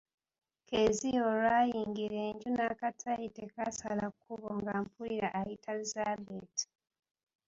Kezia 0.69 1.19
olwayingira 1.31 2.17
enju 2.29 2.49
n'akataayi 2.53 3.27
tekaasala 3.37 4.05
kkubo 4.11 4.49
nga 4.59 4.73
mpulira 4.83 5.27
ayita 5.39 5.73
Zabeeti. 5.91 6.65